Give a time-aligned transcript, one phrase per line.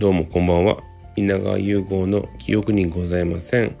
[0.00, 0.78] どうもこんばんは。
[1.14, 3.76] 稲川融合の記憶にございません。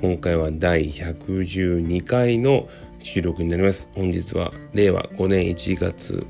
[0.00, 2.68] 今回は第112回の
[3.00, 3.90] 収録になります。
[3.96, 6.24] 本日は令和5年1月、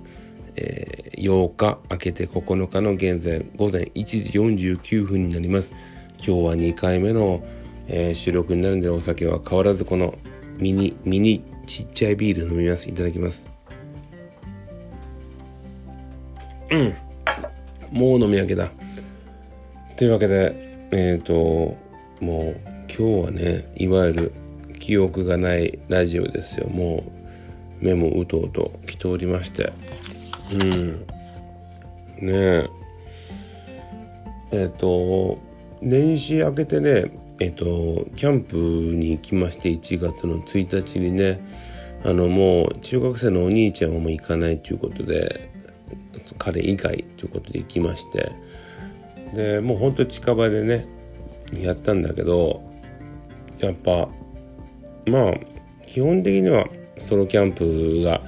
[0.56, 4.04] えー、8日明けて9日の現在午前1
[4.56, 5.74] 時49分になります。
[6.16, 7.44] 今日は2回目の、
[7.86, 10.14] えー、収録になるんでお酒は変わらずこの
[10.58, 12.88] ミニミニちっちゃいビール飲みます。
[12.88, 13.46] いただきます。
[16.70, 16.94] うん。
[17.92, 18.70] もう飲み明けだ
[19.96, 21.34] というわけでえっ、ー、と
[22.20, 22.56] もう
[22.88, 24.34] 今日はねいわゆる
[24.80, 26.68] 記憶がないラジオですよ。
[26.68, 27.04] も
[27.80, 29.72] う目もうとうと来ておりまして。
[30.52, 32.26] うん。
[32.26, 32.68] ねえ。
[34.52, 35.38] えっ、ー、と
[35.80, 41.40] 年始明けてねえっ、ー、とキャンプに行きまして1月の1日にね
[42.04, 45.50] あのもう中学生のお兄ちゃんはもう行かないということで
[46.38, 48.32] 彼以外ということで行きまして。
[49.34, 50.86] でもうほんと近場でね
[51.52, 52.62] やったんだけど
[53.60, 54.08] やっぱ
[55.10, 55.34] まあ
[55.86, 58.20] 基本的にはソロキャンプが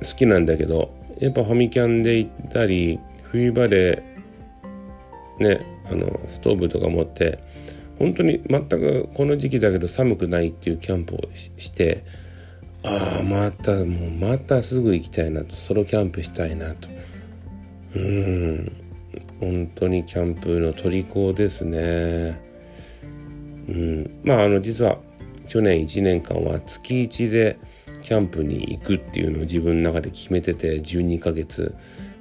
[0.00, 4.02] 好きなんだけどやっぱファミキャンで行ったり冬場で
[5.38, 7.38] ねあのストーブとか持って
[7.98, 12.04] 本当に全くこの時期だけど寒くないっていうキャンプをして
[12.84, 16.88] ああまたもうまたすぐ行きたいなとソロキャンプしたいなと。
[17.96, 18.85] うん。
[19.40, 22.40] 本当にキャンプの虜ですね。
[23.68, 24.20] うん。
[24.24, 24.98] まああの実は
[25.46, 27.58] 去年1年間は月1で
[28.02, 31.74] キャンプに行くっていうのを自分の中で決めてて12ヶ月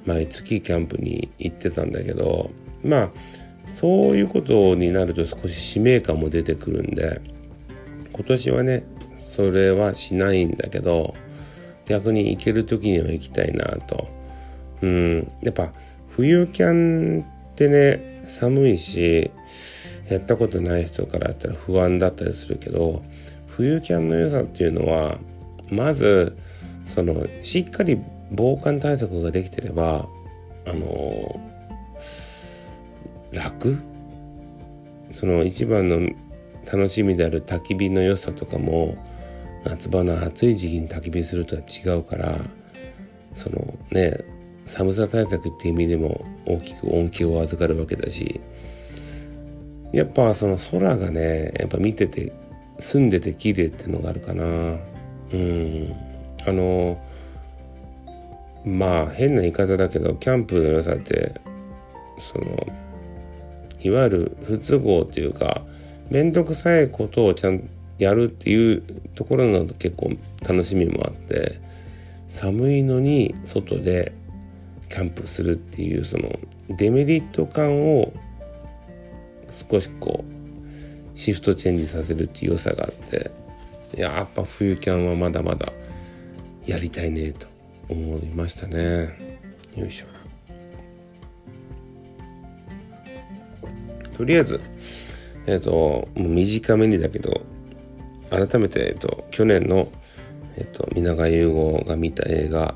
[0.06, 2.52] 毎月キャンプに行ってたんだけど
[2.84, 3.10] まあ
[3.68, 7.22] そういうことになると少し使命感も出てくるんで
[8.14, 8.84] 今年はね
[9.18, 11.16] それはしないんだけど
[11.86, 14.08] 逆に行ける時には行きたいなと。
[14.82, 15.28] うん。
[15.42, 15.72] やっぱ
[16.16, 16.74] 冬キャ
[17.20, 19.32] ンってね寒いし
[20.10, 23.04] やったことない人からやったら不安だったりするけど
[23.48, 25.18] 冬キャンの良さっていうのは
[25.70, 26.38] まず
[26.86, 28.00] そのしっかり
[28.32, 30.08] 防寒対策ができてれば
[30.68, 31.42] あの
[33.34, 33.78] 楽？
[35.12, 36.00] その一番の
[36.72, 38.96] 楽しみである焚き火の良さとかも
[39.66, 42.38] 夏場の暑い時期に焚き火するとは違うから
[43.34, 43.58] その
[43.92, 44.14] ね
[44.66, 48.42] 寒さ対策っていう意味でも大きく恩恵を預かるわけだし
[49.94, 52.34] やっぱその空がねやっぱ見てて
[52.80, 54.44] 住んでて綺麗っていうのがあるかな。
[54.44, 55.96] うん。
[56.46, 57.02] あの
[58.66, 61.40] まあ変な言い方だけどキャンプの良さって
[62.18, 62.68] その
[63.82, 65.62] いわゆる不都合っていうか
[66.10, 67.66] 面倒くさいことをちゃんと
[67.98, 68.82] やるっていう
[69.16, 70.12] ところの結構
[70.48, 71.60] 楽しみもあって
[72.28, 74.12] 寒いのに外で
[74.88, 76.30] キャンプするっていうその
[76.70, 78.14] デメリット感を
[79.48, 83.32] 少しこうシフトチェンジさせるっていう良さがあって
[84.00, 85.72] やっぱ冬キャンはまだまだ
[86.66, 87.48] やりたいねと
[87.90, 89.40] 思いましたね。
[89.78, 90.06] よいしょ。
[94.18, 94.62] とりあえず
[95.46, 97.42] えっ、ー、と短めにだけど
[98.30, 99.88] 改めて、えっと、去年の、
[100.58, 102.74] えっと、皆川優吾が見た映画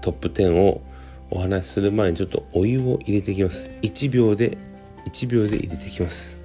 [0.00, 0.82] トップ10を
[1.34, 3.70] お話しする前にちょっとお湯を入れていきます。
[3.80, 4.58] 1秒で
[5.06, 6.38] 1秒で入れていきます。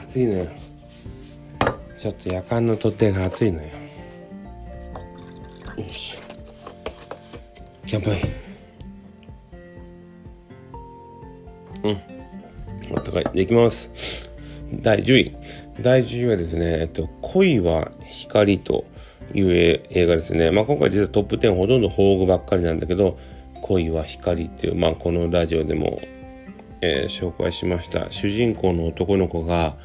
[0.00, 0.46] 暑いのよ。
[1.98, 3.68] ちょっと夜間の取っ手が暑いのよ。
[5.76, 6.16] よし
[7.90, 8.39] 乾杯。
[13.10, 14.30] うんあったかできます。
[14.72, 15.36] 第10位。
[15.80, 18.84] 第10位はですねえっと恋は光と
[19.34, 19.50] いう
[19.90, 20.50] 映画ですね。
[20.50, 23.16] まあ今回実はトップ10ほとんど宝具ばっかりなんだけど
[23.62, 26.00] 恋は光っていうまあこのラジオでも
[26.82, 28.10] えー、紹介しました。
[28.10, 29.76] 主人公の男の子が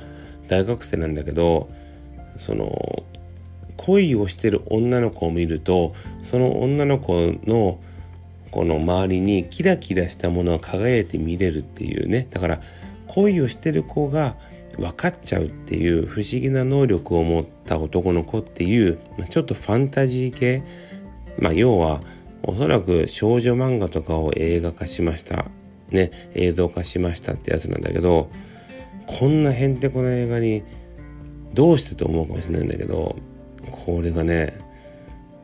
[0.47, 1.69] 大学生なんだけど
[2.37, 3.03] その
[3.77, 7.13] 恋をしてる女の子を見るとその女の子
[7.45, 7.79] の
[8.51, 12.27] この周りにキラキラしたものが輝いて見れるっていうね。
[12.29, 12.61] だから
[13.15, 14.35] 恋をしてる子が
[14.77, 20.63] 分かっちゃうっていう不思議な能力を持った男の子っていうちょっとファンタジー系。
[21.39, 22.01] まあ要は
[22.43, 25.45] おそらく少女漫画とかを映画化しました。
[25.91, 28.29] ね映像化しましたってやつなんだけど
[29.05, 30.63] こんなへんてこな映画に
[31.53, 33.15] どうしてと思うかもしれないんだけど
[33.85, 34.53] これがね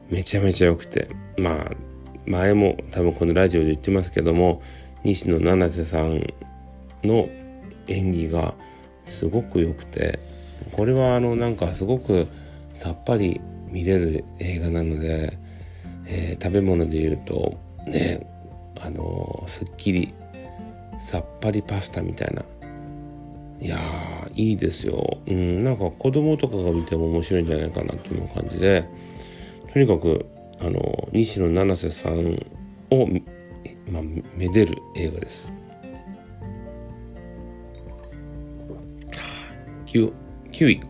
[0.09, 1.09] めちゃめちゃ良くて。
[1.37, 1.71] まあ
[2.25, 4.61] 前も多分このラジオで言ってますけども
[5.03, 6.21] 西野七瀬さん
[7.03, 7.27] の
[7.91, 8.53] 演技が
[9.05, 10.19] すごく良くて
[10.71, 12.27] これはあのなんかすごく
[12.73, 15.37] さっぱり見れる映画なので、
[16.07, 17.57] えー、食べ物で言うと
[17.87, 18.27] ね
[18.79, 20.13] あのすっきり
[20.99, 22.43] さっぱりパスタみたいな。
[23.59, 23.77] いや
[24.33, 25.19] いいですよ。
[25.27, 28.89] うんなんか子供とかが見ても面白いんじゃないかなという感じで
[29.71, 30.25] とにかく
[30.59, 32.35] あの西野七瀬さん
[32.89, 33.07] を、
[33.91, 34.03] まあ、
[34.35, 35.47] めでる映画です。
[39.91, 40.13] 9,
[40.51, 40.81] 9位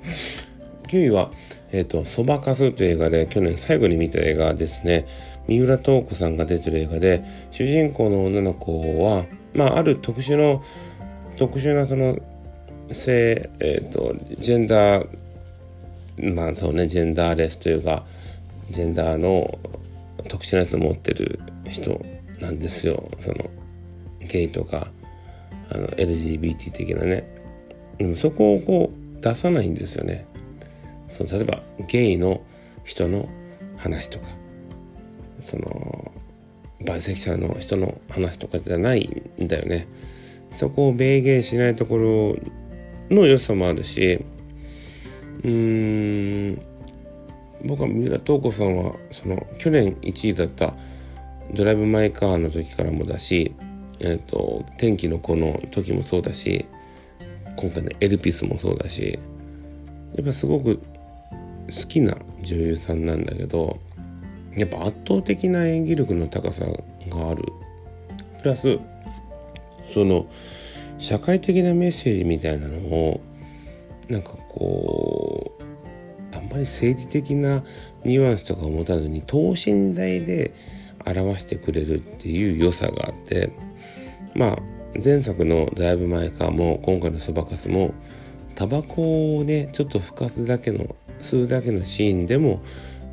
[0.87, 1.31] 9位は
[1.73, 5.05] えっ、ー、と、そばかすという映画で去年最後に見た映画ですね。
[5.47, 10.61] 三浦透子さんが出てる映画で、主人公の女の子は、まあ、ある特殊の、
[11.37, 12.17] 特殊なその、
[12.89, 18.03] 性、えっ、ー、と、ジェンダー、まあそうね、ジェンダーレスというか、
[18.69, 19.49] ジェンダーの
[20.27, 22.01] 特殊なやつを持ってる人
[22.41, 23.09] なんですよ。
[23.17, 23.49] その、
[24.19, 24.91] ゲイとか、
[25.71, 27.40] あの、LGBT 的なね。
[28.01, 30.25] でもそこをこう、出さないんですよね。
[31.07, 32.41] その例えばゲイの
[32.83, 33.29] 人の
[33.77, 34.25] 話とか
[35.41, 36.11] その
[36.87, 39.87] バイセクシャルの人の話とかじゃないんだよね。
[40.51, 42.35] そこを明言しないところ
[43.15, 44.25] の良さもあるし
[45.43, 46.61] うーん
[47.65, 50.73] 僕は三浦透子さんはその去年1位だった
[51.53, 53.53] 「ドライブ・マイ・カー」の時からもだし
[54.01, 56.65] 「えーと、天気の子」の時もそうだし
[57.55, 59.19] 今回の「エルピス」もそうだし
[60.15, 63.79] やっぱすごく好きな女優さんなんだけど
[64.55, 67.43] やっぱ圧倒的な演技力の高さがある。
[68.41, 68.79] プラス
[69.93, 70.25] その
[70.97, 73.21] 社会的なメッセージみたいなのを
[74.09, 77.63] なんかこうあんまり政治的な
[78.03, 80.53] ニュアンスとかを持たずに等身大で
[81.05, 83.51] 表してくれるっていう良さがあって
[84.35, 84.57] まあ
[85.03, 87.93] 前作の「だいぶ前か」も今回の「そばかす」も
[88.55, 92.61] タバコをねちょっとふかすだけの吸うだけのシーンでも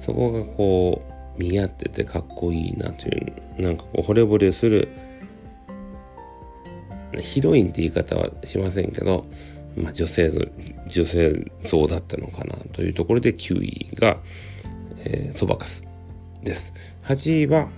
[0.01, 1.03] そこがこ
[1.37, 3.13] う見合っててかっこいいなとい
[3.59, 4.89] うなんかこう惚れ惚れする
[7.21, 9.27] ヒロインって言い方はしませんけど、
[9.77, 10.41] まあ、女性像
[10.87, 14.19] 女性像だったのかなというところで9位が、
[15.33, 15.85] そばかす
[16.43, 16.75] です。
[17.05, 17.71] 8位は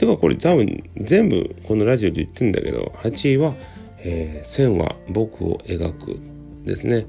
[0.00, 3.52] てかこれ多分全部このラジオで言ってんだけど8位は、
[3.98, 6.18] えー、線は僕を描く
[6.64, 7.04] ですね。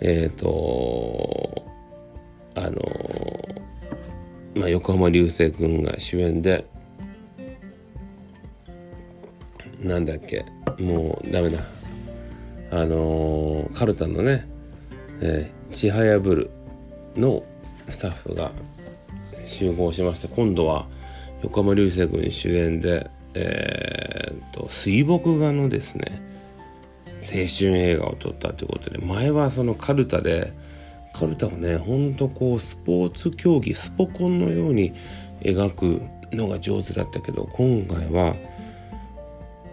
[0.00, 1.66] えっ、ー、と
[2.54, 2.80] あの
[4.56, 6.64] まあ、横浜流星君が主演で
[9.82, 10.46] なんだっけ
[10.80, 11.58] もうダメだ
[12.70, 14.48] あのカルタのね
[15.20, 16.50] 「えー、ちはやぶる」
[17.16, 17.42] の
[17.88, 18.50] スタッフが
[19.44, 20.86] 集合しまして今度は
[21.44, 26.04] 横浜流星君主演でえー、っと水墨画のですね
[27.20, 30.52] 青春映画を撮ったということで前はそのカルタで
[31.14, 34.92] カルタをねほんとこうスポーツ競技スポコンのように
[35.42, 36.02] 描く
[36.34, 38.34] のが上手だったけど今回は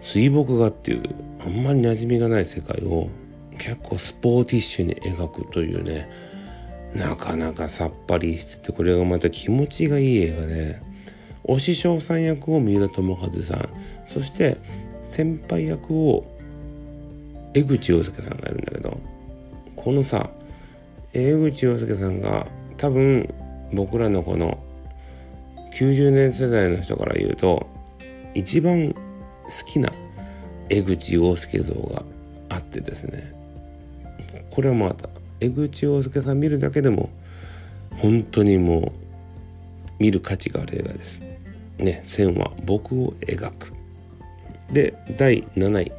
[0.00, 1.02] 水墨画っていう
[1.44, 3.08] あんまり馴染みがない世界を
[3.52, 6.08] 結構スポーティッシュに描くというね
[6.94, 10.91] なかなかさっぱりしててこれがまた気持ちがいい映画で
[11.44, 13.68] 推し匠さん役を三浦友和さん
[14.06, 14.56] そして
[15.02, 16.24] 先輩役を
[17.54, 18.98] 江口洋介さんがいるんだけど
[19.76, 20.30] このさ
[21.12, 23.32] 江口洋介さんが多分
[23.72, 24.62] 僕らのこの
[25.74, 27.66] 90年世代の人から言うと
[28.34, 28.98] 一番好
[29.66, 29.90] きな
[30.68, 32.02] 江口洋介像が
[32.48, 33.34] あってですね
[34.50, 35.08] これはまた
[35.40, 37.10] 江口洋介さん見るだけでも
[37.96, 38.92] 本当にもう
[39.98, 41.31] 見る価値がある映画です。
[41.78, 43.72] ね、線は僕を描く。
[44.72, 45.92] で、第7位。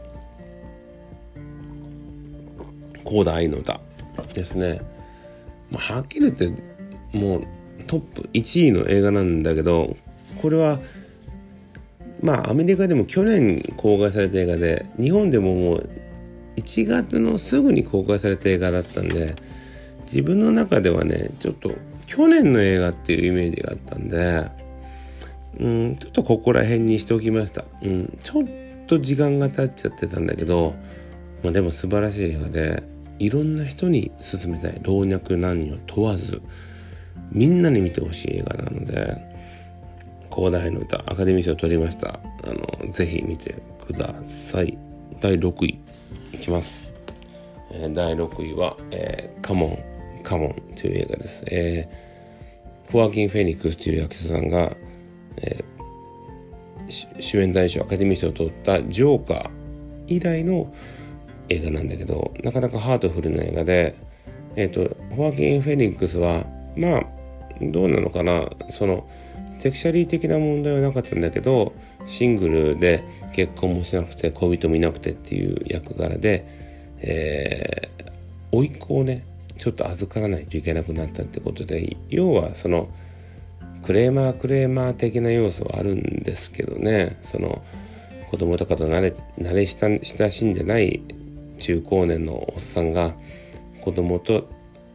[3.03, 3.79] 高田愛の歌
[4.33, 4.81] ですね。
[5.73, 6.73] まあ、はっきり言って
[7.17, 7.47] もう
[7.87, 9.89] トップ1位の映画なんだけど
[10.41, 10.79] これは
[12.21, 15.89] まあアメリカでも去年公開された映画で日本でももう
[16.57, 19.35] 1月のすぐに公開された映画だったんで
[20.01, 21.71] 自分の中ではねちょっと
[22.05, 24.62] 去年の映画っていうイメージがあったんで
[25.59, 28.43] うんちょっとここら辺にしておきました、うん、ちょっ
[28.87, 30.75] と時間が経っちゃってたんだけど、
[31.43, 32.83] まあ、でも素晴らしい映画で
[33.19, 34.81] いろんな人に勧めたい。
[34.83, 36.41] 老若男女問わず
[37.31, 39.17] みんなに見てほしい映画なので
[40.33, 42.19] 広大の歌アカデミー賞を取りました。
[42.45, 43.55] あのぜひ見て
[43.85, 44.77] ください。
[45.21, 45.79] 第6位
[46.33, 46.93] いきます、
[47.71, 49.79] えー、第6位は、えー、カモン
[50.23, 54.75] カモンという映画です、えー、フォアキン・フェニックスという役者さんが、
[55.37, 59.49] えー、主演男賞アカデミー賞を取ったジョーカー
[60.07, 60.73] 以来の
[61.49, 63.95] 映画なんだけどなかなかハートフルな映画で
[64.55, 66.45] え、ー、とホアキン・フェニックスは
[66.77, 67.03] まあ
[67.61, 69.07] どうなのかなその
[69.53, 71.73] セクシャリー的な問題はなかったんだけど
[72.05, 76.45] シングルで結婚もしなくて恋人もいなくてっていう役柄で、
[76.99, 79.25] えー、甥っ子をね
[79.57, 82.87] ちょっと預からないといけなくなったってことで要はその
[83.83, 87.17] クレーマークレーマー的な要素はあるんですけどね。
[87.21, 87.61] その
[88.31, 91.03] 子供とかと慣れ慣れ親しんでない
[91.59, 93.13] 中高年のおっさんが
[93.81, 94.49] 子供と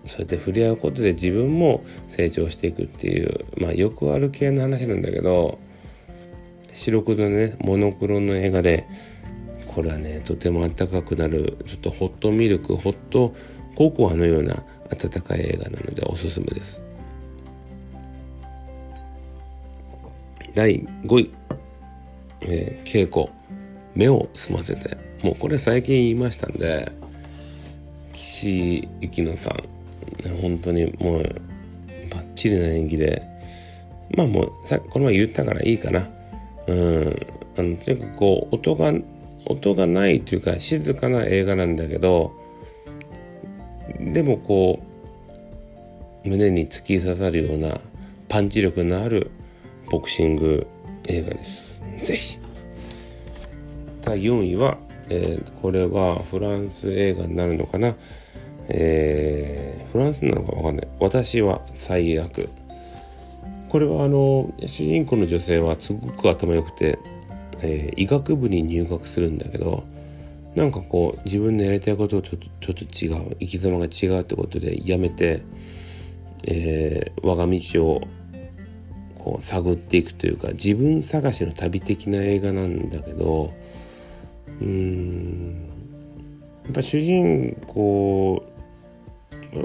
[0.05, 5.59] そうやって触れ合うことで自分も成長していくっていうまあよくある系の話なんだけど
[6.73, 8.87] 白黒のねモノクロの映画で
[9.69, 13.35] これはねとてもあったかくなるちょっとホットミルクホット
[13.77, 14.55] ココアのような
[14.91, 16.83] 温かい映画なのでおすすめです。
[20.59, 21.31] 第5位、
[22.41, 23.33] えー、稽古。
[23.95, 24.97] 目を澄ませて。
[25.23, 26.91] もうこれ最近言いましたんで
[28.13, 30.41] 岸由紀乃さん。
[30.43, 31.23] 本当にもう
[32.11, 33.23] バッチリな演技で。
[34.17, 36.01] まあもうさこの前言ったからいいかな。
[36.67, 37.27] うん。
[37.57, 38.93] あのとにかくこう音が
[39.47, 42.33] 音がないというか静かな映画なんだけど
[44.01, 44.83] でもこ
[46.25, 47.79] う胸に突き刺さるような
[48.29, 49.31] パンチ力のある
[49.91, 50.67] ボクシング
[51.07, 51.83] 映画です。
[51.99, 52.39] ぜひ。
[54.03, 54.79] 第4位は、
[55.09, 57.95] えー、これはフランス映画になるのかな？
[58.69, 60.89] えー、フランスなのかわかんない。
[61.01, 62.51] 私は最悪。
[63.71, 66.99] これはあの、主人公の女性はすごく頭良くて、
[67.63, 69.85] えー、医学部に入学するんだけど、
[70.55, 75.43] なんかこう自分のやりたいこととちょっと違う生き様が違うってことでやめて、
[76.47, 78.03] えー、我が道を
[79.29, 83.53] こう探っていくというか自分探しの旅的な映画なんだけど
[84.61, 85.69] うーん
[86.65, 88.43] やっぱ主人公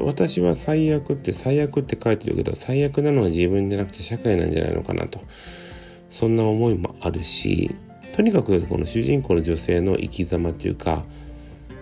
[0.06, 5.22] 私は最悪って最悪って書いてるけど最悪なのは自分じゃなくて社会なんじゃないのかなと。
[6.10, 7.76] そんな思いもあるし
[8.16, 11.06] とにかくこの主人公の女性の生き様というか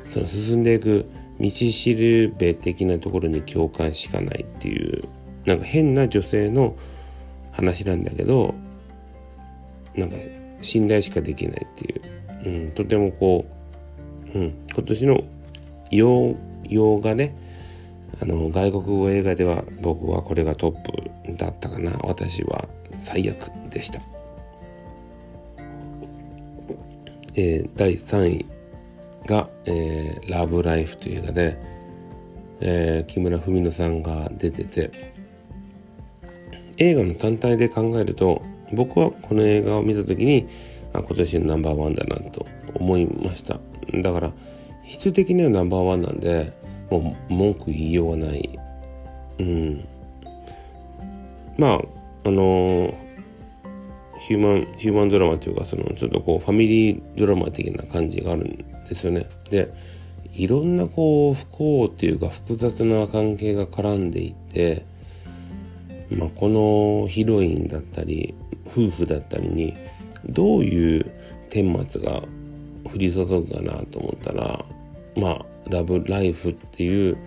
[0.05, 1.09] その進んでいく
[1.41, 5.03] 道しるべ的なところに共感しかないっていう
[5.45, 6.77] なんか変な女性の
[7.51, 8.53] 話なんだけど
[9.95, 10.15] なんか
[10.61, 13.45] 信頼しかできないっていう、うん、とてもこ
[14.33, 15.23] う、うん、今年の
[15.91, 16.35] 洋
[16.69, 17.35] 洋画ね。
[18.21, 21.91] あの外国語映画では僕はこれがトップだったかな。
[22.03, 22.67] 私は
[22.97, 23.99] 最悪でした、
[27.35, 28.45] えー、第3位
[29.25, 31.57] が、えー、ラブライフという映画で、
[32.59, 35.10] えー、木村文乃さんが出てて
[36.81, 38.41] 映画の単体で考えると
[38.73, 40.47] 僕はこの映画を見た時に
[40.93, 43.59] あ今年のナンバーワンだなと思いました。
[44.01, 44.31] だから
[44.83, 46.51] 質的にはナンバーワンなんで
[46.89, 48.59] もう文句言いようがない。
[49.39, 49.87] うん。
[51.57, 51.81] まあ
[52.23, 52.93] あの、
[54.19, 58.57] ヒューマンヒューマンドラマというかそのちょっとこうファミリードラマ的な感じがあるん
[58.87, 59.25] ですよね。
[59.51, 59.71] で
[60.33, 64.85] いろんなこう不幸っていうか複雑な関係が絡んでいて
[66.17, 68.33] まあ、このヒロインだったり
[68.67, 69.75] 夫婦だったりに
[70.29, 71.11] どういう
[71.49, 72.21] 顛末が
[72.83, 74.65] 降り注ぐかなと思ったら
[75.15, 77.17] まあ「ラブライフ」っていう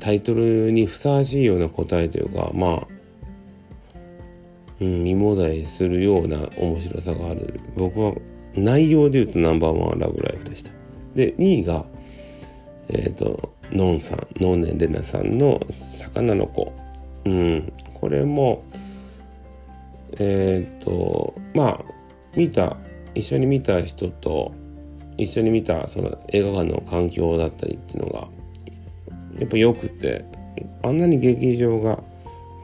[0.00, 2.86] タイトルにふさわしいような答えというかまあ、
[4.80, 7.60] うん、身もだえするような面白さがある。
[7.76, 8.14] 僕は
[8.54, 10.72] 内容で言うとナンバーワンは「ラブライフ」でした。
[11.14, 11.84] で2位が
[12.88, 16.72] えっ、ー、とノンさんノンネレナさんの「魚の子」
[17.28, 18.64] うん、これも
[20.18, 21.84] えっ、とまあ
[22.34, 22.76] 見た
[23.14, 24.52] 一緒に見た人と
[25.16, 28.28] 一緒に見たその映画館の環境だったりっていうのが
[29.38, 30.24] やっぱよくて
[30.82, 32.02] あんなに劇場が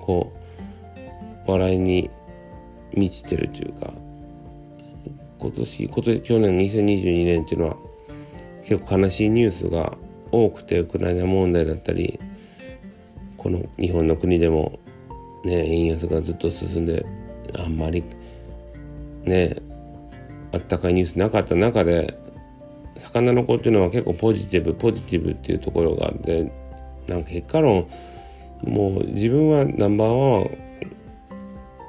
[0.01, 0.33] こ
[1.47, 2.11] う笑いに
[2.95, 3.93] 満ちてるというか
[5.41, 7.77] 今年今年去年2022年っていうのは
[8.65, 9.97] 結構悲しいニュースが
[10.31, 12.19] 多くてウクライナ問題だったり
[13.45, 14.79] この日本の国でも
[15.45, 17.05] ね円安がずっと進んで
[17.63, 18.03] あんまり
[19.25, 19.55] ね
[20.55, 22.19] あったかいニュースなかった中で
[22.97, 26.51] 魚の子っていうのは結構ポジティブポジティブっていうところがあって
[27.07, 27.87] なんか結果論
[28.63, 30.49] もう自分はナンバーワンは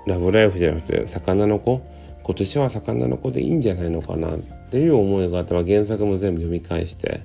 [0.07, 1.81] ラブライフじゃなくて魚の子
[2.21, 4.39] 今年は魚の子でいいんじゃないのかなっ
[4.71, 7.21] ていう思いがあって原作も全部読み返して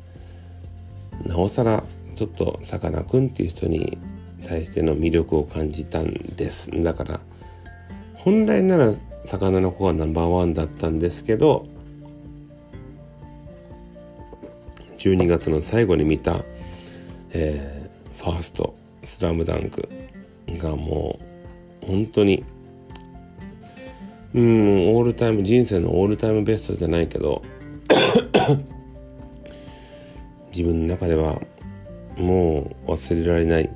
[1.27, 1.83] なおさら
[2.15, 3.99] ちょっとさかなクンっていう人に
[4.47, 6.71] 対しての魅力を感じたんです。
[6.83, 7.21] だから
[8.15, 8.93] 本来なら
[9.25, 11.67] 魚の子がナンバーワンだったんですけど
[14.99, 16.37] 12月の最後に見た、
[17.33, 19.89] えー、ファースト「スラムダンク
[20.59, 21.19] がも
[21.83, 22.45] う本当に
[24.35, 27.43] うんオールタイム人生のオールタイムベストじゃないけど
[30.55, 31.41] 自分の中では
[32.19, 33.71] もう忘れられない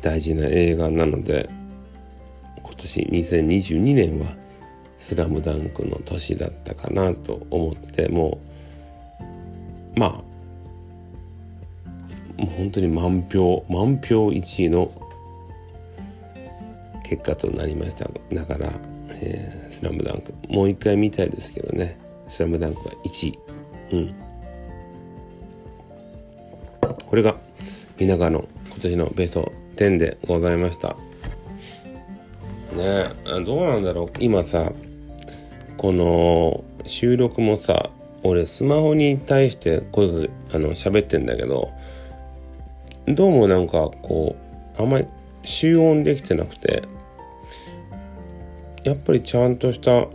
[0.00, 1.48] 大事な映画なので
[2.62, 4.26] 今年2022年は
[5.00, 8.38] 「スラムダンクの年だったかなと思っても
[9.96, 10.10] うまあ
[12.40, 14.92] もう本当に満票満票1位の
[17.08, 18.08] 結果となりました。
[18.32, 18.70] だから、
[19.20, 20.32] えー、スラムダンク。
[20.48, 21.98] もう一回見たいですけどね。
[22.28, 23.38] スラムダンクは1位。
[23.90, 24.12] うん。
[27.04, 27.36] これが
[27.98, 30.90] 皆川の今年のベスト10でございました。
[32.76, 34.10] ねどうなんだろう。
[34.20, 34.72] 今さ
[35.78, 37.88] この収録もさ
[38.22, 41.70] 俺スマホに対して声があの喋ってんだけど
[43.08, 44.36] どうもなんかこ
[44.78, 45.06] うあんまり
[45.42, 46.82] 集音できてなくて
[48.84, 50.06] やっぱりちゃんとした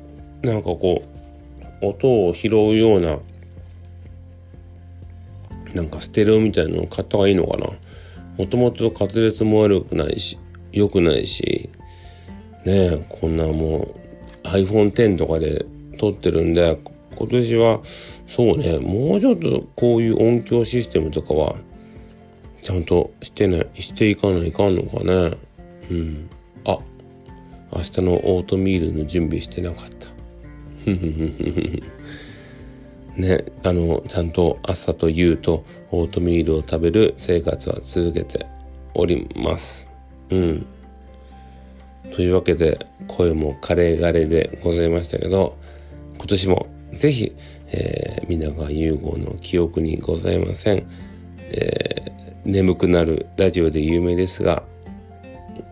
[0.47, 1.01] なんかこ
[1.81, 3.17] う音を拾うような
[5.73, 7.67] なんかステレオみたいなのを買った方がいいのかな。
[8.37, 10.37] もともと滑舌も悪くないし
[10.71, 11.69] 良くないし
[12.65, 15.65] ねえこんなもう iPhone X とかで
[15.97, 16.77] 撮ってるんで
[17.17, 21.55] 今年はそうねもうちょっとこういう音響システムとかは
[22.61, 25.37] ちゃんとしてねしていかないかんのかね。
[25.91, 26.29] うん。
[26.65, 26.79] あ
[27.71, 30.07] 明日のオートミールの準備してなかった。
[33.15, 38.45] ねあのちゃんと朝と夕とオートミールを食べる生活は続けて
[38.93, 39.89] おります。
[40.29, 40.65] うん。
[42.13, 45.57] というわけで声もカレーガレーでございましたけど
[46.17, 47.35] 今年もぜひ、
[47.73, 50.87] えー、皆川融合の記憶にございません、
[51.51, 54.63] えー、眠くなるラジオで有名ですが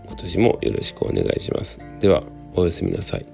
[0.05, 1.79] 今年もよろしくお願いします。
[1.99, 2.23] では
[2.55, 3.25] おやすみなさい。